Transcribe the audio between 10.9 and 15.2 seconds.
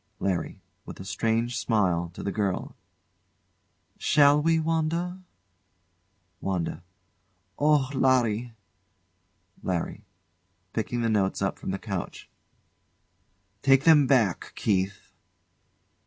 the notes up from the couch] Take them back, Keith.